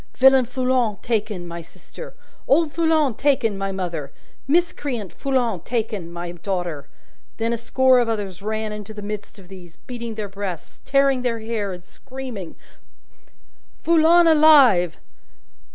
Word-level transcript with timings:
Villain 0.17 0.45
Foulon 0.45 0.97
taken, 1.03 1.47
my 1.47 1.61
sister! 1.61 2.15
Old 2.47 2.73
Foulon 2.73 3.13
taken, 3.13 3.55
my 3.55 3.71
mother! 3.71 4.11
Miscreant 4.47 5.13
Foulon 5.13 5.59
taken, 5.63 6.11
my 6.11 6.31
daughter! 6.31 6.87
Then, 7.37 7.53
a 7.53 7.57
score 7.57 7.99
of 7.99 8.09
others 8.09 8.41
ran 8.41 8.71
into 8.71 8.95
the 8.95 9.03
midst 9.03 9.37
of 9.37 9.47
these, 9.47 9.77
beating 9.77 10.15
their 10.15 10.27
breasts, 10.27 10.81
tearing 10.85 11.21
their 11.21 11.41
hair, 11.41 11.71
and 11.71 11.83
screaming, 11.83 12.55
Foulon 13.83 14.25
alive! 14.25 14.97